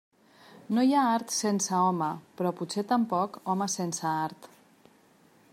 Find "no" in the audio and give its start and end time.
0.77-0.85